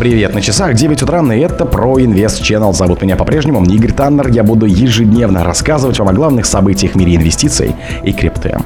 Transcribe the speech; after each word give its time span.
Привет, 0.00 0.34
на 0.34 0.40
часах 0.40 0.72
9 0.76 1.02
утра, 1.02 1.20
и 1.34 1.40
это 1.40 1.66
про 1.66 2.02
Инвест 2.02 2.40
Channel. 2.40 2.72
Зовут 2.72 3.02
меня 3.02 3.16
по-прежнему 3.16 3.62
Игорь 3.66 3.92
Таннер. 3.92 4.28
Я 4.28 4.42
буду 4.42 4.64
ежедневно 4.64 5.44
рассказывать 5.44 5.98
вам 5.98 6.08
о 6.08 6.14
главных 6.14 6.46
событиях 6.46 6.92
в 6.92 6.96
мире 6.96 7.16
инвестиций 7.16 7.76
и 8.02 8.10
крипты. 8.14 8.56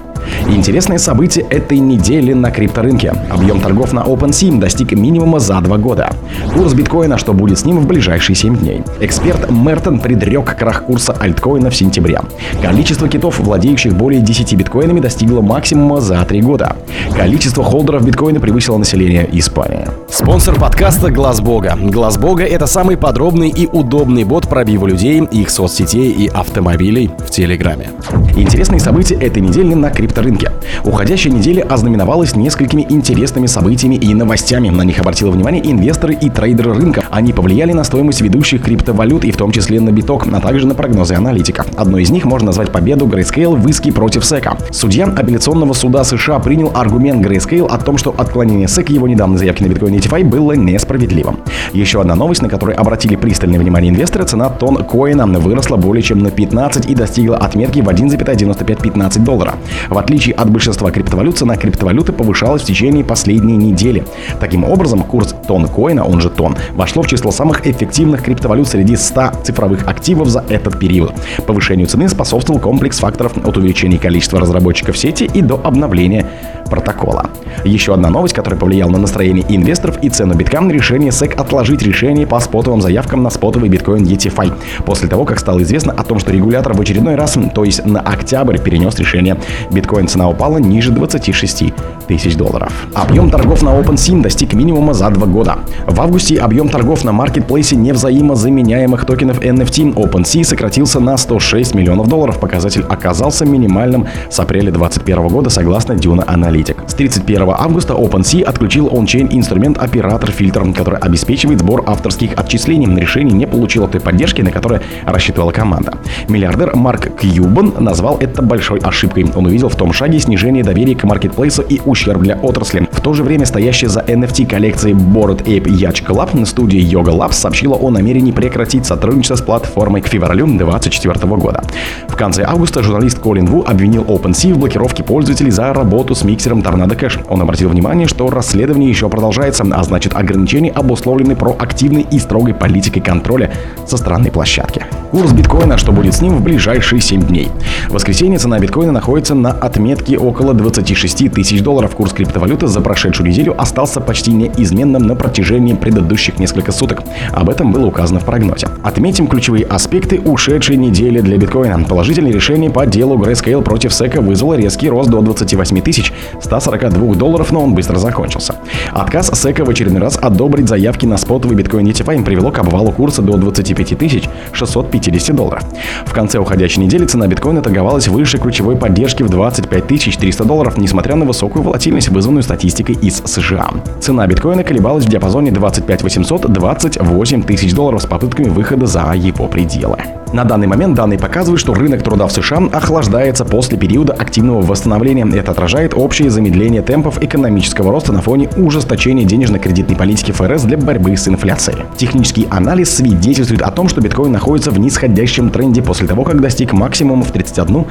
Интересные 0.48 1.00
события 1.00 1.40
этой 1.40 1.78
недели 1.78 2.32
на 2.34 2.52
крипторынке. 2.52 3.14
Объем 3.30 3.60
торгов 3.60 3.92
на 3.92 4.02
OpenSea 4.02 4.60
достиг 4.60 4.92
минимума 4.92 5.40
за 5.40 5.60
два 5.60 5.76
года. 5.76 6.14
Курс 6.54 6.74
биткоина, 6.74 7.18
что 7.18 7.32
будет 7.32 7.58
с 7.58 7.64
ним 7.64 7.80
в 7.80 7.86
ближайшие 7.86 8.36
7 8.36 8.56
дней. 8.56 8.82
Эксперт 9.00 9.50
Мертон 9.50 9.98
предрек 9.98 10.56
крах 10.56 10.84
курса 10.84 11.12
альткоина 11.12 11.70
в 11.70 11.76
сентябре. 11.76 12.20
Количество 12.62 13.08
китов, 13.08 13.40
владеющих 13.40 13.94
более 13.94 14.20
10 14.20 14.54
биткоинами, 14.54 15.00
достигло 15.00 15.40
максимума 15.40 16.00
за 16.00 16.24
3 16.24 16.42
года. 16.42 16.76
Количество 17.16 17.64
холдеров 17.64 18.04
биткоина 18.04 18.40
превысило 18.40 18.78
население 18.78 19.28
Испании. 19.32 19.86
Спонсор 20.08 20.58
подкаста 20.58 21.10
Глаз 21.10 21.40
Бога. 21.40 21.76
Глаз 21.80 22.18
Бога 22.18 22.44
это 22.44 22.66
самый 22.66 22.96
подробный 22.96 23.48
и 23.48 23.66
удобный 23.66 24.24
бот 24.24 24.48
пробива 24.48 24.86
людей, 24.86 25.22
их 25.24 25.50
соцсетей 25.50 26.10
и 26.10 26.28
автомобилей 26.28 27.10
в 27.18 27.30
Телеграме. 27.30 27.90
Интересные 28.36 28.80
события 28.80 29.14
этой 29.14 29.42
недели 29.42 29.74
на 29.74 29.90
крипторынке. 29.90 30.50
Уходящая 30.84 31.32
неделя 31.32 31.62
ознаменовалась 31.62 32.36
несколькими 32.36 32.86
интересными 32.88 33.46
событиями 33.46 33.96
и 33.96 34.14
новостями. 34.14 34.68
На 34.70 34.82
них 34.82 34.98
обратило 34.98 35.30
внимание 35.30 35.62
инвесторы 35.64 36.14
и 36.24 36.30
трейдеры 36.30 36.72
рынка. 36.72 37.04
Они 37.10 37.32
повлияли 37.32 37.72
на 37.72 37.84
стоимость 37.84 38.20
ведущих 38.20 38.62
криптовалют 38.62 39.24
и 39.24 39.30
в 39.30 39.36
том 39.36 39.52
числе 39.52 39.80
на 39.80 39.90
биток, 39.90 40.26
а 40.32 40.40
также 40.40 40.66
на 40.66 40.74
прогнозы 40.74 41.14
аналитиков. 41.14 41.66
Одной 41.76 42.02
из 42.02 42.10
них 42.10 42.24
можно 42.24 42.46
назвать 42.46 42.72
победу 42.72 43.06
Grayscale 43.06 43.56
в 43.56 43.68
иске 43.68 43.92
против 43.92 44.22
SEC. 44.22 44.72
Судья 44.72 45.04
апелляционного 45.04 45.74
суда 45.74 46.04
США 46.04 46.38
принял 46.38 46.72
аргумент 46.74 47.24
Grayscale 47.24 47.66
о 47.66 47.78
том, 47.78 47.98
что 47.98 48.14
отклонение 48.16 48.66
SEC 48.66 48.92
его 48.92 49.06
недавней 49.06 49.36
заявки 49.36 49.62
на 49.62 49.68
биткоин 49.68 49.94
DeFi 49.94 50.24
было 50.24 50.52
несправедливым. 50.52 51.40
Еще 51.72 52.00
одна 52.00 52.14
новость, 52.14 52.42
на 52.42 52.48
которую 52.48 52.80
обратили 52.80 53.16
пристальное 53.16 53.58
внимание 53.58 53.90
инвесторы, 53.90 54.24
цена 54.24 54.48
тон 54.48 54.84
коина 54.84 55.26
выросла 55.26 55.76
более 55.76 56.02
чем 56.02 56.18
на 56.18 56.30
15 56.30 56.86
и 56.86 56.94
достигла 56.94 57.36
отметки 57.36 57.80
в 57.80 57.88
1,9515 57.88 59.18
доллара. 59.24 59.54
В 59.88 59.98
отличие 59.98 60.34
от 60.34 60.50
большинства 60.50 60.90
криптовалют, 60.90 61.38
цена 61.38 61.56
криптовалюты 61.56 62.12
повышалась 62.12 62.62
в 62.62 62.66
течение 62.66 63.04
последней 63.04 63.56
недели. 63.56 64.04
Таким 64.40 64.64
образом, 64.64 65.02
курс 65.02 65.34
тон 65.46 65.66
коина, 65.68 66.03
он 66.04 66.20
же 66.20 66.30
тон, 66.30 66.56
вошло 66.74 67.02
в 67.02 67.06
число 67.06 67.30
самых 67.30 67.66
эффективных 67.66 68.22
криптовалют 68.22 68.68
среди 68.68 68.96
100 68.96 69.32
цифровых 69.44 69.86
активов 69.86 70.28
за 70.28 70.44
этот 70.48 70.78
период. 70.78 71.12
Повышению 71.46 71.86
цены 71.86 72.08
способствовал 72.08 72.60
комплекс 72.60 72.98
факторов 72.98 73.36
от 73.44 73.56
увеличения 73.56 73.98
количества 73.98 74.40
разработчиков 74.40 74.96
сети 74.96 75.24
и 75.24 75.42
до 75.42 75.60
обновления 75.62 76.26
протокола. 76.70 77.30
Еще 77.64 77.94
одна 77.94 78.10
новость, 78.10 78.34
которая 78.34 78.58
повлияла 78.58 78.90
на 78.90 78.98
настроение 78.98 79.44
инвесторов 79.48 79.98
и 80.02 80.08
цену 80.08 80.34
битка– 80.34 80.54
решение 80.68 81.10
SEC 81.10 81.34
отложить 81.34 81.82
решение 81.82 82.26
по 82.26 82.40
спотовым 82.40 82.80
заявкам 82.80 83.22
на 83.22 83.30
спотовый 83.30 83.68
биткоин 83.68 84.04
DeFi. 84.04 84.52
После 84.84 85.08
того, 85.08 85.24
как 85.24 85.38
стало 85.38 85.62
известно 85.62 85.92
о 85.92 86.04
том, 86.04 86.18
что 86.18 86.32
регулятор 86.32 86.74
в 86.74 86.80
очередной 86.80 87.16
раз, 87.16 87.36
то 87.54 87.64
есть 87.64 87.84
на 87.84 88.00
октябрь, 88.00 88.58
перенес 88.58 88.98
решение. 88.98 89.36
Биткоин 89.70 90.08
цена 90.08 90.28
упала 90.28 90.58
ниже 90.58 90.90
26 90.92 91.64
тысяч 92.06 92.36
долларов. 92.36 92.72
Объем 92.94 93.30
торгов 93.30 93.62
на 93.62 93.70
OpenSea 93.70 94.20
достиг 94.20 94.54
минимума 94.54 94.94
за 94.94 95.10
два 95.10 95.26
года. 95.26 95.58
В 95.94 96.00
августе 96.00 96.40
объем 96.40 96.68
торгов 96.68 97.04
на 97.04 97.12
маркетплейсе 97.12 97.76
невзаимозаменяемых 97.76 99.06
токенов 99.06 99.38
NFT 99.38 99.94
OpenSea 99.94 100.42
сократился 100.42 100.98
на 100.98 101.16
106 101.16 101.72
миллионов 101.76 102.08
долларов. 102.08 102.40
Показатель 102.40 102.82
оказался 102.88 103.46
минимальным 103.46 104.08
с 104.28 104.40
апреля 104.40 104.72
2021 104.72 105.28
года 105.28 105.50
согласно 105.50 105.92
Duna 105.92 106.26
Analytic. 106.26 106.88
С 106.88 106.94
31 106.94 107.48
августа 107.50 107.94
OpenSea 107.94 108.42
отключил 108.42 108.88
ончейн 108.92 109.28
инструмент 109.30 109.78
оператор 109.78 110.32
фильтр, 110.32 110.64
который 110.72 110.98
обеспечивает 110.98 111.60
сбор 111.60 111.84
авторских 111.86 112.32
отчислений. 112.36 112.92
Решение 113.00 113.32
не 113.32 113.46
получило 113.46 113.86
той 113.86 114.00
поддержки, 114.00 114.42
на 114.42 114.50
которую 114.50 114.80
рассчитывала 115.04 115.52
команда. 115.52 115.98
Миллиардер 116.26 116.74
Марк 116.74 117.16
Кьюбан 117.20 117.72
назвал 117.78 118.16
это 118.18 118.42
большой 118.42 118.80
ошибкой. 118.80 119.26
Он 119.36 119.46
увидел 119.46 119.68
в 119.68 119.76
том 119.76 119.92
шаге 119.92 120.18
снижение 120.18 120.64
доверия 120.64 120.96
к 120.96 121.04
маркетплейсу 121.04 121.62
и 121.62 121.80
ущерб 121.84 122.20
для 122.20 122.34
отрасли. 122.34 122.88
В 122.90 123.00
то 123.00 123.14
же 123.14 123.22
время 123.22 123.46
стоящая 123.46 123.90
за 123.90 124.00
NFT 124.00 124.46
коллекцией 124.46 124.96
Bored 124.96 125.44
Ape 125.44 125.83
Club 125.90 126.38
на 126.38 126.46
студии 126.46 126.80
Yoga 126.80 127.16
Labs 127.16 127.34
сообщила 127.34 127.74
о 127.74 127.90
намерении 127.90 128.32
прекратить 128.32 128.86
сотрудничество 128.86 129.36
с 129.36 129.42
платформой 129.42 130.00
к 130.00 130.08
февралю 130.08 130.46
2024 130.46 131.26
года. 131.36 131.62
В 132.08 132.16
конце 132.16 132.44
августа 132.44 132.82
журналист 132.82 133.18
Колин 133.18 133.46
Ву 133.46 133.64
обвинил 133.66 134.02
OpenSea 134.02 134.54
в 134.54 134.58
блокировке 134.58 135.02
пользователей 135.02 135.50
за 135.50 135.72
работу 135.72 136.14
с 136.14 136.24
миксером 136.24 136.60
Tornado 136.60 136.98
Cash. 136.98 137.24
Он 137.28 137.42
обратил 137.42 137.68
внимание, 137.68 138.08
что 138.08 138.28
расследование 138.30 138.88
еще 138.88 139.08
продолжается, 139.08 139.64
а 139.70 139.82
значит 139.82 140.14
ограничения 140.14 140.70
обусловлены 140.70 141.36
проактивной 141.36 142.06
и 142.10 142.18
строгой 142.18 142.54
политикой 142.54 143.00
контроля 143.00 143.52
со 143.86 143.96
стороны 143.96 144.30
площадки. 144.30 144.86
Курс 145.14 145.32
биткоина, 145.32 145.78
что 145.78 145.92
будет 145.92 146.12
с 146.12 146.22
ним 146.22 146.38
в 146.38 146.42
ближайшие 146.42 147.00
7 147.00 147.22
дней. 147.22 147.48
В 147.88 147.92
воскресенье 147.92 148.36
цена 148.36 148.58
биткоина 148.58 148.90
находится 148.90 149.36
на 149.36 149.52
отметке 149.52 150.18
около 150.18 150.54
26 150.54 151.32
тысяч 151.32 151.62
долларов. 151.62 151.94
Курс 151.94 152.12
криптовалюты 152.12 152.66
за 152.66 152.80
прошедшую 152.80 153.28
неделю 153.28 153.54
остался 153.56 154.00
почти 154.00 154.32
неизменным 154.32 155.06
на 155.06 155.14
протяжении 155.14 155.74
предыдущих 155.74 156.40
нескольких 156.40 156.74
суток. 156.74 157.04
Об 157.30 157.48
этом 157.48 157.70
было 157.70 157.86
указано 157.86 158.18
в 158.18 158.24
прогнозе. 158.24 158.66
Отметим 158.82 159.28
ключевые 159.28 159.64
аспекты 159.66 160.18
ушедшей 160.18 160.76
недели 160.76 161.20
для 161.20 161.36
биткоина. 161.36 161.84
Положительное 161.84 162.32
решение 162.32 162.70
по 162.70 162.84
делу 162.84 163.16
Grayscale 163.16 163.62
против 163.62 163.92
SEC 163.92 164.20
вызвало 164.20 164.54
резкий 164.54 164.88
рост 164.88 165.10
до 165.10 165.20
28 165.20 165.80
тысяч 165.80 166.12
142 166.40 167.14
долларов, 167.14 167.52
но 167.52 167.62
он 167.62 167.74
быстро 167.74 167.98
закончился. 167.98 168.56
Отказ 168.90 169.30
SEC 169.30 169.62
в 169.62 169.70
очередной 169.70 170.00
раз 170.00 170.18
одобрить 170.20 170.68
заявки 170.68 171.06
на 171.06 171.18
спотовый 171.18 171.56
биткоин 171.56 171.86
DeFi 171.86 172.24
привело 172.24 172.50
к 172.50 172.58
обвалу 172.58 172.90
курса 172.90 173.22
до 173.22 173.36
25 173.36 173.96
тысяч 173.96 174.24
650 174.50 175.03
долларов. 175.32 175.64
В 176.06 176.12
конце 176.12 176.38
уходящей 176.38 176.82
недели 176.82 177.04
цена 177.06 177.26
биткоина 177.26 177.62
торговалась 177.62 178.08
выше 178.08 178.38
ключевой 178.38 178.76
поддержки 178.76 179.22
в 179.22 179.28
25 179.28 180.00
400 180.00 180.44
долларов, 180.44 180.78
несмотря 180.78 181.16
на 181.16 181.24
высокую 181.24 181.62
волатильность, 181.62 182.08
вызванную 182.08 182.42
статистикой 182.42 182.96
из 182.96 183.22
США. 183.24 183.70
Цена 184.00 184.26
биткоина 184.26 184.64
колебалась 184.64 185.04
в 185.04 185.08
диапазоне 185.08 185.50
25 185.50 186.02
800 186.02 186.52
28 186.52 187.42
тысяч 187.42 187.74
долларов 187.74 188.02
с 188.02 188.06
попытками 188.06 188.48
выхода 188.48 188.86
за 188.86 189.12
его 189.14 189.46
пределы. 189.46 189.98
На 190.34 190.44
данный 190.44 190.66
момент 190.66 190.96
данные 190.96 191.16
показывают, 191.16 191.60
что 191.60 191.74
рынок 191.74 192.02
труда 192.02 192.26
в 192.26 192.32
США 192.32 192.58
охлаждается 192.72 193.44
после 193.44 193.78
периода 193.78 194.14
активного 194.14 194.62
восстановления. 194.62 195.24
Это 195.38 195.52
отражает 195.52 195.94
общее 195.94 196.28
замедление 196.28 196.82
темпов 196.82 197.22
экономического 197.22 197.92
роста 197.92 198.12
на 198.12 198.20
фоне 198.20 198.48
ужесточения 198.56 199.24
денежно-кредитной 199.24 199.96
политики 199.96 200.32
ФРС 200.32 200.62
для 200.62 200.76
борьбы 200.76 201.16
с 201.16 201.28
инфляцией. 201.28 201.84
Технический 201.96 202.48
анализ 202.50 202.90
свидетельствует 202.90 203.62
о 203.62 203.70
том, 203.70 203.88
что 203.88 204.00
биткоин 204.00 204.32
находится 204.32 204.72
в 204.72 204.78
нисходящем 204.94 205.50
тренде 205.50 205.82
после 205.82 206.06
того, 206.06 206.22
как 206.22 206.40
достиг 206.40 206.72
максимума 206.72 207.24
в 207.24 207.32
31 207.32 207.84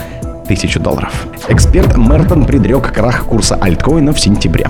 тысячу 0.48 0.80
долларов. 0.80 1.28
Эксперт 1.50 1.98
Мертон 1.98 2.46
предрек 2.46 2.94
крах 2.94 3.26
курса 3.26 3.56
альткоина 3.56 4.14
в 4.14 4.20
сентябре. 4.22 4.68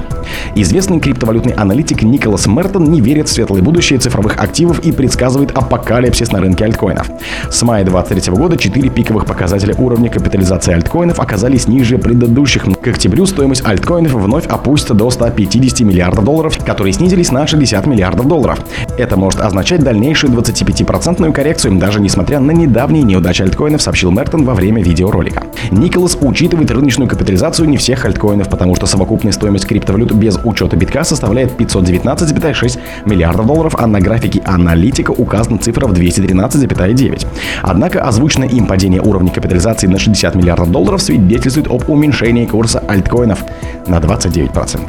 Известный 0.55 0.99
криптовалютный 0.99 1.53
аналитик 1.53 2.03
Николас 2.03 2.47
Мертон 2.47 2.85
не 2.85 3.01
верит 3.01 3.27
в 3.27 3.31
светлое 3.31 3.61
будущее 3.61 3.99
цифровых 3.99 4.37
активов 4.37 4.79
и 4.79 4.91
предсказывает 4.91 5.51
апокалипсис 5.51 6.31
на 6.31 6.39
рынке 6.41 6.65
альткоинов. 6.65 7.09
С 7.49 7.61
мая 7.63 7.83
2023 7.83 8.33
года 8.33 8.57
четыре 8.57 8.89
пиковых 8.89 9.25
показателя 9.25 9.75
уровня 9.75 10.09
капитализации 10.09 10.73
альткоинов 10.73 11.19
оказались 11.19 11.67
ниже 11.67 11.97
предыдущих. 11.97 12.63
К 12.81 12.87
октябрю 12.87 13.25
стоимость 13.25 13.65
альткоинов 13.65 14.13
вновь 14.13 14.45
опустится 14.47 14.93
до 14.93 15.09
150 15.09 15.81
миллиардов 15.81 16.25
долларов, 16.25 16.57
которые 16.63 16.93
снизились 16.93 17.31
на 17.31 17.47
60 17.47 17.85
миллиардов 17.87 18.27
долларов. 18.27 18.59
Это 18.97 19.17
может 19.17 19.41
означать 19.41 19.83
дальнейшую 19.83 20.33
25% 20.33 21.31
коррекцию, 21.31 21.77
даже 21.77 21.99
несмотря 21.99 22.39
на 22.39 22.51
недавние 22.51 23.03
неудачи 23.03 23.41
альткоинов, 23.41 23.81
сообщил 23.81 24.11
Мертон 24.11 24.45
во 24.45 24.53
время 24.53 24.83
видеоролика. 24.83 25.43
Николас 25.71 26.17
учитывает 26.19 26.71
рыночную 26.71 27.09
капитализацию 27.09 27.67
не 27.69 27.77
всех 27.77 28.05
альткоинов, 28.05 28.49
потому 28.49 28.75
что 28.75 28.85
совокупная 28.85 29.31
стоимость 29.31 29.65
криптовалют 29.65 30.11
без 30.23 30.39
учета 30.45 30.77
битка 30.77 31.03
составляет 31.03 31.51
519,6 31.59 32.79
миллиардов 33.05 33.45
долларов, 33.45 33.75
а 33.77 33.87
на 33.87 33.99
графике 33.99 34.41
аналитика 34.45 35.11
указана 35.11 35.57
цифра 35.57 35.85
в 35.85 35.91
213,9. 35.91 37.27
Однако 37.61 38.01
озвученное 38.01 38.47
им 38.47 38.65
падение 38.65 39.01
уровня 39.01 39.31
капитализации 39.31 39.87
на 39.87 39.99
60 39.99 40.35
миллиардов 40.35 40.71
долларов 40.71 41.01
свидетельствует 41.01 41.67
об 41.67 41.89
уменьшении 41.89 42.45
курса 42.45 42.79
альткоинов 42.87 43.43
на 43.87 43.97
29%. 43.97 44.79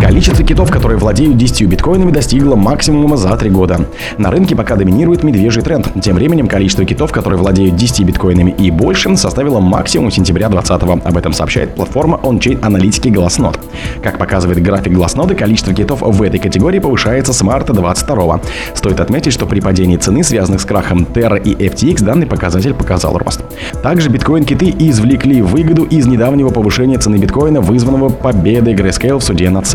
Количество 0.00 0.44
китов, 0.44 0.70
которые 0.70 0.98
владеют 0.98 1.36
10 1.36 1.66
биткоинами, 1.68 2.12
достигло 2.12 2.54
максимума 2.54 3.16
за 3.16 3.36
3 3.36 3.50
года. 3.50 3.80
На 4.16 4.30
рынке 4.30 4.54
пока 4.54 4.76
доминирует 4.76 5.24
медвежий 5.24 5.62
тренд. 5.62 5.88
Тем 6.00 6.14
временем 6.14 6.46
количество 6.46 6.84
китов, 6.84 7.12
которые 7.12 7.38
владеют 7.38 7.76
10 7.76 8.04
биткоинами 8.04 8.52
и 8.52 8.70
больше, 8.70 9.16
составило 9.16 9.60
максимум 9.60 10.10
сентября 10.10 10.48
2020. 10.48 11.06
Об 11.06 11.16
этом 11.16 11.32
сообщает 11.32 11.74
платформа 11.74 12.20
ончейн 12.22 12.58
аналитики 12.62 13.08
Glassnode. 13.08 13.58
Как 14.02 14.18
показывает 14.18 14.62
график 14.62 14.77
Glassnode, 14.86 15.34
количество 15.34 15.72
китов 15.72 16.00
в 16.02 16.22
этой 16.22 16.40
категории 16.40 16.78
повышается 16.78 17.32
с 17.32 17.42
марта 17.42 17.72
22 17.72 18.40
Стоит 18.74 19.00
отметить, 19.00 19.32
что 19.32 19.46
при 19.46 19.60
падении 19.60 19.96
цены, 19.96 20.24
связанных 20.24 20.60
с 20.60 20.64
крахом 20.64 21.06
Terra 21.12 21.40
и 21.40 21.54
FTX, 21.54 22.04
данный 22.04 22.26
показатель 22.26 22.74
показал 22.74 23.16
рост. 23.18 23.42
Также 23.82 24.08
биткоин-киты 24.08 24.74
извлекли 24.78 25.42
выгоду 25.42 25.84
из 25.84 26.06
недавнего 26.06 26.50
повышения 26.50 26.98
цены 26.98 27.16
биткоина, 27.16 27.60
вызванного 27.60 28.08
победой 28.08 28.74
Grayscale 28.74 29.18
в 29.18 29.22
суде 29.22 29.50
над. 29.50 29.68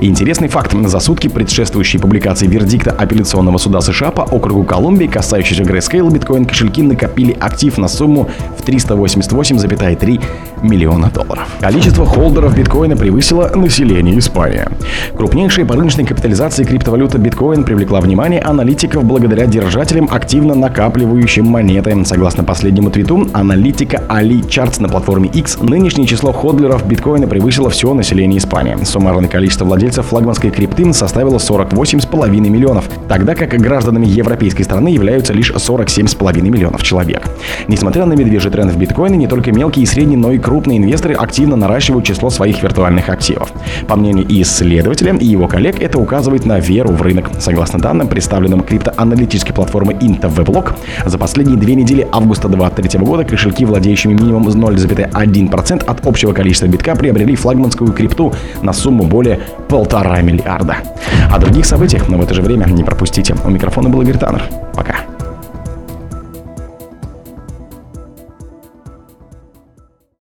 И 0.00 0.06
интересный 0.06 0.48
факт. 0.48 0.72
За 0.86 1.00
сутки 1.00 1.28
предшествующей 1.28 2.00
публикации 2.00 2.46
вердикта 2.46 2.90
апелляционного 2.90 3.58
суда 3.58 3.80
США 3.80 4.10
по 4.10 4.22
округу 4.22 4.64
Колумбии, 4.64 5.06
касающийся 5.06 5.62
Grayscale, 5.62 6.10
биткоин-кошельки 6.10 6.82
накопили 6.82 7.36
актив 7.38 7.78
на 7.78 7.88
сумму 7.88 8.28
в 8.58 8.64
388,3 8.64 10.22
миллиона 10.62 11.10
долларов. 11.10 11.46
Количество 11.60 12.06
холдеров 12.06 12.56
биткоина 12.56 12.96
превысило 12.96 13.50
население 13.54 14.18
Испании. 14.18 14.66
Крупнейшая 15.16 15.66
по 15.66 15.74
рыночной 15.74 16.04
капитализации 16.04 16.64
криптовалюта 16.64 17.18
биткоин 17.18 17.64
привлекла 17.64 18.00
внимание 18.00 18.40
аналитиков 18.40 19.04
благодаря 19.04 19.46
держателям, 19.46 20.08
активно 20.10 20.54
накапливающим 20.54 21.44
монеты. 21.44 22.04
Согласно 22.04 22.44
последнему 22.44 22.90
твиту 22.90 23.28
аналитика 23.32 24.02
Ali 24.08 24.40
Charts 24.40 24.80
на 24.80 24.88
платформе 24.88 25.28
X, 25.28 25.58
нынешнее 25.60 26.06
число 26.06 26.32
ходлеров 26.32 26.86
биткоина 26.86 27.26
превысило 27.26 27.70
все 27.70 27.92
население 27.94 28.38
Испании. 28.38 28.76
Суммарное 28.84 29.28
количество 29.28 29.64
владельцев 29.64 30.06
флагманской 30.06 30.50
крипты 30.50 30.92
составило 30.92 31.36
48,5 31.36 32.30
миллионов, 32.40 32.88
тогда 33.08 33.34
как 33.34 33.50
гражданами 33.50 34.06
европейской 34.06 34.62
страны 34.62 34.88
являются 34.88 35.32
лишь 35.32 35.50
47,5 35.50 36.40
миллионов 36.40 36.82
человек. 36.82 37.28
Несмотря 37.68 38.06
на 38.06 38.14
медвежий 38.14 38.50
тренд 38.50 38.72
в 38.72 38.78
биткоине, 38.78 39.16
не 39.16 39.26
только 39.26 39.52
мелкие 39.52 39.84
и 39.84 39.86
средние, 39.86 40.18
но 40.18 40.32
и 40.32 40.38
крупные 40.38 40.51
инвесторы 40.60 41.14
активно 41.14 41.56
наращивают 41.56 42.04
число 42.04 42.30
своих 42.30 42.62
виртуальных 42.62 43.08
активов. 43.08 43.52
По 43.88 43.96
мнению 43.96 44.26
исследователя 44.28 45.14
и 45.14 45.26
его 45.26 45.48
коллег, 45.48 45.80
это 45.80 45.98
указывает 45.98 46.44
на 46.46 46.58
веру 46.58 46.92
в 46.92 47.02
рынок. 47.02 47.30
Согласно 47.38 47.78
данным, 47.78 48.08
представленным 48.08 48.60
криптоаналитической 48.60 49.54
платформы 49.54 49.92
InterVBlock, 49.94 50.74
за 51.06 51.18
последние 51.18 51.58
две 51.58 51.74
недели 51.74 52.06
августа 52.12 52.48
2023 52.48 53.00
года 53.00 53.24
кошельки, 53.24 53.64
владеющими 53.64 54.14
минимум 54.14 54.48
0,1% 54.48 55.84
от 55.84 56.06
общего 56.06 56.32
количества 56.32 56.66
битка, 56.66 56.94
приобрели 56.94 57.36
флагманскую 57.36 57.92
крипту 57.92 58.32
на 58.62 58.72
сумму 58.72 59.04
более 59.04 59.40
полтора 59.68 60.20
миллиарда. 60.22 60.76
О 61.32 61.38
других 61.38 61.66
событиях, 61.66 62.08
но 62.08 62.18
в 62.18 62.22
это 62.22 62.34
же 62.34 62.42
время 62.42 62.66
не 62.66 62.84
пропустите. 62.84 63.34
У 63.44 63.50
микрофона 63.50 63.88
был 63.88 64.02
Игорь 64.02 64.18
Таннер. 64.18 64.42
Пока. 64.74 65.11